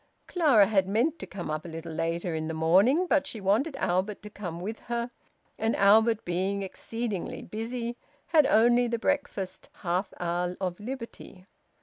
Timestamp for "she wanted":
3.27-3.75